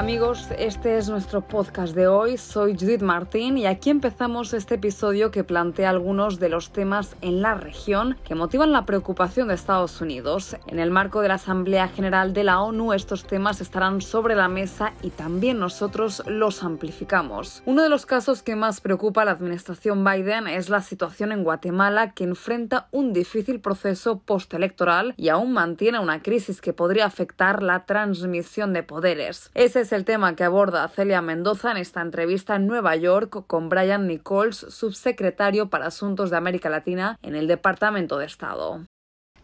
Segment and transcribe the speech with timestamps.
[0.00, 2.38] Amigos, este es nuestro podcast de hoy.
[2.38, 7.42] Soy Judith Martín y aquí empezamos este episodio que plantea algunos de los temas en
[7.42, 10.56] la región que motivan la preocupación de Estados Unidos.
[10.68, 14.48] En el marco de la Asamblea General de la ONU, estos temas estarán sobre la
[14.48, 17.62] mesa y también nosotros los amplificamos.
[17.66, 21.44] Uno de los casos que más preocupa a la administración Biden es la situación en
[21.44, 27.62] Guatemala, que enfrenta un difícil proceso postelectoral y aún mantiene una crisis que podría afectar
[27.62, 29.50] la transmisión de poderes.
[29.52, 33.68] Ese es el tema que aborda Celia Mendoza en esta entrevista en Nueva York con
[33.68, 38.84] Brian Nichols, subsecretario para Asuntos de América Latina en el Departamento de Estado.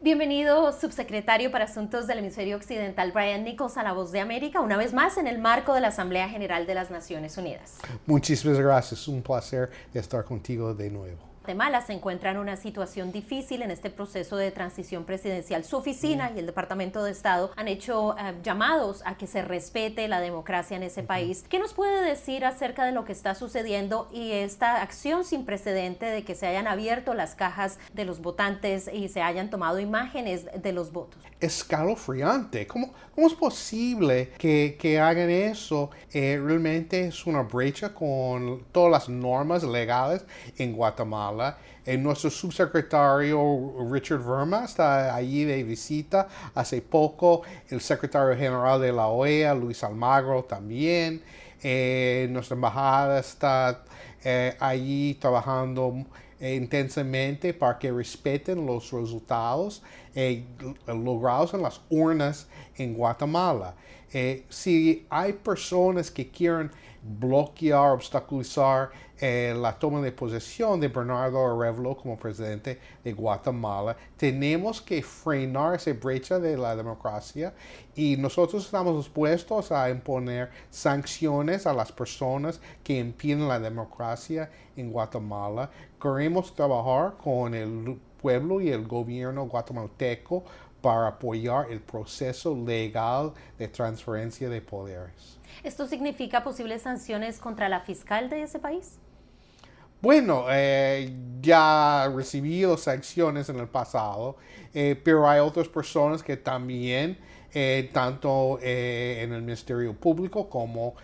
[0.00, 4.77] Bienvenido, subsecretario para Asuntos del Hemisferio Occidental, Brian Nichols, a La Voz de América, una
[4.77, 7.78] vez más en el marco de la Asamblea General de las Naciones Unidas.
[8.05, 11.36] Muchísimas gracias, un placer estar contigo de nuevo.
[11.46, 15.62] Guatemala se encuentra en una situación difícil en este proceso de transición presidencial.
[15.62, 20.08] Su oficina y el Departamento de Estado han hecho eh, llamados a que se respete
[20.08, 21.44] la democracia en ese país.
[21.48, 26.06] ¿Qué nos puede decir acerca de lo que está sucediendo y esta acción sin precedente
[26.06, 30.47] de que se hayan abierto las cajas de los votantes y se hayan tomado imágenes
[30.60, 31.22] de los votos?
[31.38, 32.66] Escalofriante.
[32.66, 35.91] ¿Cómo, cómo es posible que, que hagan eso?
[36.12, 40.25] Eh, realmente es una brecha con todas las normas legales
[40.58, 41.36] en Guatemala
[41.98, 46.28] nuestro subsecretario Richard Verma está allí de visita.
[46.55, 51.23] Hace poco el secretario general de la OEA, Luis Almagro, también.
[51.62, 53.83] Eh, nuestra embajada está
[54.23, 56.05] eh, allí trabajando
[56.39, 59.83] eh, intensamente para que respeten los resultados
[60.87, 63.75] logrados en las urnas en Guatemala.
[64.48, 66.71] si hay personas que quieren
[67.19, 73.97] bloquear, obstaculizar eh, la toma de posesión de Bernardo Arevalo como presidente de Guatemala.
[74.17, 77.55] Tenemos que frenar esa brecha de la democracia
[77.95, 84.93] y nosotros estamos dispuestos a imponer sanciones a las personas que impiden la democracia en
[84.93, 85.71] Guatemala.
[86.00, 90.45] Queremos trabajar con el pueblo y el gobierno guatemalteco
[90.81, 95.38] para apoyar el proceso legal de transferencia de poderes.
[95.64, 98.98] ¿Esto significa posibles sanciones contra la fiscal de ese país?
[100.03, 101.10] Bueno, eh,
[101.41, 104.36] ya ha recibido sanciones en el pasado,
[104.75, 107.19] eh, pero hay otras personas que también,
[107.54, 110.94] eh, tanto en el Ministerio Público como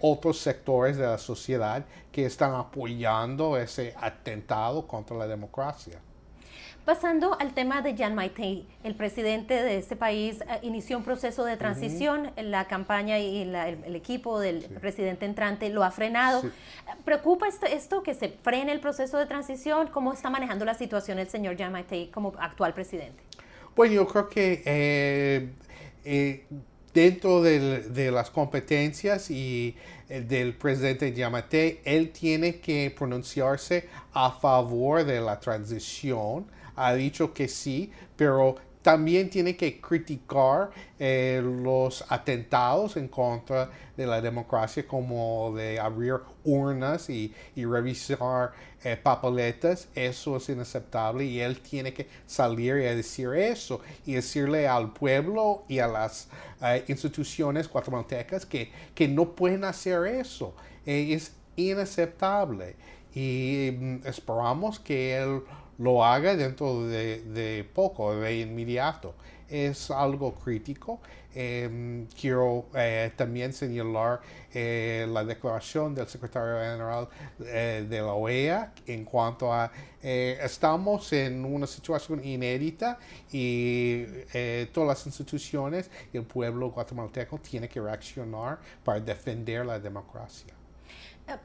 [0.00, 5.98] otros sectores de la sociedad, que están apoyando ese atentado contra la democracia.
[6.84, 11.44] Pasando al tema de Jan Maitei, el presidente de este país eh, inició un proceso
[11.44, 16.42] de transición, la campaña y el, equipo del presidente entrante lo ha frenado.
[17.04, 19.88] ¿Preocupa esto, que se frene el proceso de transición?
[19.88, 23.20] ¿Cómo está manejando la situación el señor Jan Maitei como actual presidente?
[23.74, 25.50] Bueno, yo creo que eh,
[26.04, 26.46] eh,
[26.96, 29.76] dentro de las competencias y
[30.08, 36.46] del presidente Yamate, él tiene que pronunciarse a favor de la transición.
[36.74, 44.06] Ha dicho que sí, pero también tiene que criticar eh, los atentados en contra de
[44.06, 48.52] la democracia como de abrir urnas y, revisar
[48.84, 49.88] eh, papeletas.
[49.92, 55.64] Eso es inaceptable y él tiene que salir y decir eso y decirle al pueblo
[55.66, 56.28] y a las
[56.62, 60.54] eh, instituciones guatemaltecas que, que no pueden hacer eso.
[60.84, 62.76] es inaceptable
[63.16, 65.40] y mm, esperamos que él
[65.78, 69.14] lo haga dentro de, poco, de inmediato.
[69.48, 71.00] Es algo crítico.
[71.38, 74.22] Em, quiero eh, también señalar
[74.54, 77.08] eh, la declaración del secretario general
[77.40, 79.70] eh, de la OEA en cuanto a
[80.02, 82.96] estamos en una situación inédita
[83.32, 84.04] y
[84.72, 90.55] todas las instituciones y el pueblo guatemalteco tiene que reaccionar para defender la democracia.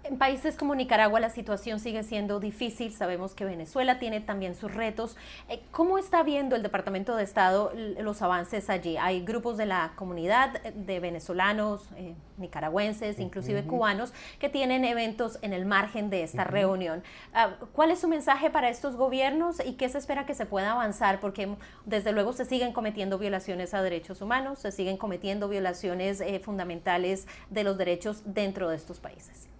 [0.03, 4.71] En países como Nicaragua la situación sigue siendo difícil, sabemos que Venezuela tiene también sus
[4.71, 5.17] retos.
[5.49, 8.97] Eh, ¿Cómo está viendo el Departamento de Estado los avances allí?
[8.97, 15.51] Hay grupos de la comunidad de venezolanos, eh, nicaragüenses, inclusive cubanos, que tienen eventos en
[15.51, 17.01] el margen de esta reunión.
[17.33, 20.73] Ah, ¿Cuál es su mensaje para estos gobiernos y qué se espera que se pueda
[20.73, 21.19] avanzar?
[21.19, 26.39] Porque desde luego se siguen cometiendo violaciones a derechos humanos, se siguen cometiendo violaciones eh,
[26.39, 29.50] fundamentales de los derechos dentro de estos países.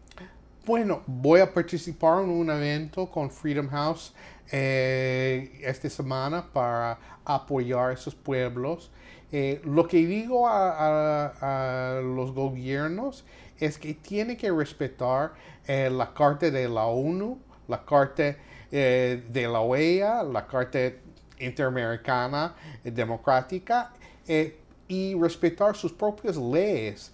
[0.63, 4.13] Bueno, voy a participar en un evento con Freedom House
[4.51, 8.91] eh, esta semana para apoyar a esos pueblos.
[9.31, 13.25] Eh, lo que digo a, los gobiernos
[13.59, 15.33] es que tienen que respetar
[15.65, 18.35] eh, la Carta de la ONU, la Carta
[18.69, 20.79] de la OEA, la Carta
[21.39, 22.53] interamericana
[22.83, 23.93] democrática
[24.87, 27.11] y respetar sus propias leyes.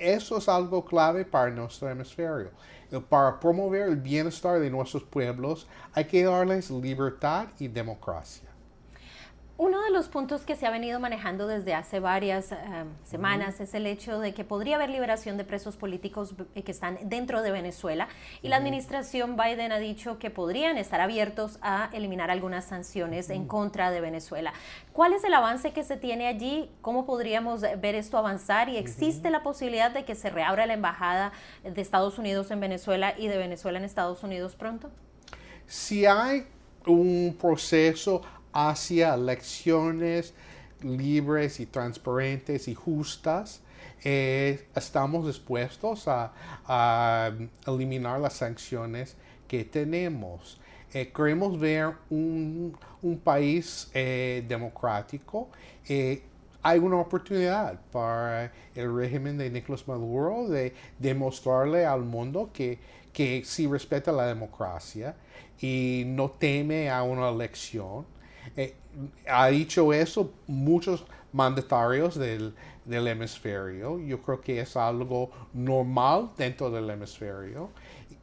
[0.00, 2.50] Eso es algo clave para nuestro hemisferio.
[3.08, 8.49] Para promover el bienestar de nuestros pueblos hay que darles libertad y democracia.
[9.62, 12.56] Uno de los puntos que se ha venido manejando desde hace varias eh,
[13.04, 16.98] semanas es el hecho de que podría haber liberación de presos políticos eh, que están
[17.02, 18.08] dentro de Venezuela
[18.40, 23.46] y la administración Biden ha dicho que podrían estar abiertos a eliminar algunas sanciones en
[23.46, 24.54] contra de Venezuela.
[24.94, 26.70] ¿Cuál es el avance que se tiene allí?
[26.80, 28.70] ¿Cómo podríamos ver esto avanzar?
[28.70, 31.32] ¿Y existe la posibilidad de que se reabra la embajada
[31.64, 34.90] de Estados Unidos en Venezuela y de Venezuela en Estados Unidos pronto?
[35.66, 36.46] Si hay
[36.86, 38.22] un proceso
[38.52, 40.34] hacia elecciones
[40.82, 43.60] libres y transparentes y justas,
[44.02, 47.32] eh, estamos dispuestos a,
[47.66, 49.16] eliminar las sanciones
[49.46, 50.60] que tenemos.
[50.92, 52.76] Eh, queremos ver un,
[53.22, 55.48] país eh, democrático.
[56.62, 62.78] hay una oportunidad para el régimen de Nicolás Maduro de demostrarle al mundo que,
[63.12, 65.14] que sí respeta la democracia
[65.60, 68.04] y no teme a una elección.
[68.56, 68.74] Eh,
[69.28, 72.54] ha dicho eso muchos mandatarios del,
[72.86, 73.98] hemisferio.
[74.00, 77.70] Yo creo que es algo normal dentro del hemisferio.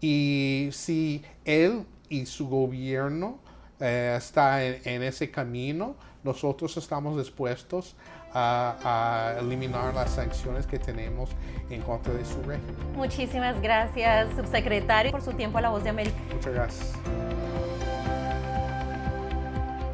[0.02, 3.40] Y si él y su gobierno
[3.80, 7.96] eh, está en, ese camino, nosotros estamos dispuestos
[8.34, 11.30] a, a, eliminar las sanciones que tenemos
[11.70, 12.76] en contra de su régimen.
[12.96, 16.18] Muchísimas gracias, subsecretario, por su tiempo a la voz de América.
[16.34, 17.27] Muchas gracias.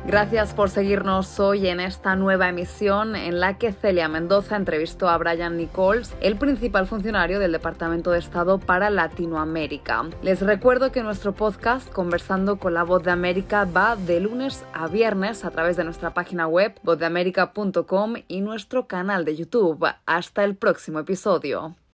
[0.05, 5.17] Gracias por seguirnos hoy en esta nueva emisión en la que Celia Mendoza entrevistó a
[5.17, 10.03] Brian Nichols, el principal funcionario del Departamento de Estado para Latinoamérica.
[10.21, 14.87] Les recuerdo que nuestro podcast Conversando con la Voz de América va de lunes a
[14.87, 19.87] viernes a través de nuestra página web vozdeamerica.com y nuestro canal de YouTube.
[20.05, 21.75] Hasta el próximo episodio.